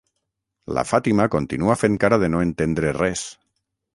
La 0.77 0.83
Fàtima 0.91 1.27
continua 1.35 1.77
fent 1.81 1.99
cara 2.05 2.19
de 2.25 2.31
no 2.37 2.41
entendre 2.47 2.97
res. 3.01 3.27